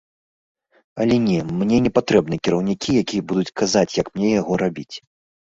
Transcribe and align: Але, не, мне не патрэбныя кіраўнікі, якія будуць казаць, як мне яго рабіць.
Але, 1.03 1.15
не, 1.25 1.35
мне 1.59 1.77
не 1.87 1.91
патрэбныя 1.97 2.43
кіраўнікі, 2.47 2.97
якія 3.03 3.27
будуць 3.33 3.53
казаць, 3.63 3.87
як 4.01 4.11
мне 4.17 4.27
яго 4.41 4.53
рабіць. 4.65 4.95